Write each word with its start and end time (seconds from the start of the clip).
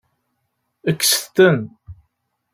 Kkset-ten. 0.95 1.59